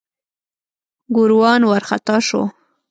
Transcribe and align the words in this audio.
ګوروان 1.15 1.61
وارخطا 1.65 2.17
شو. 2.27 2.41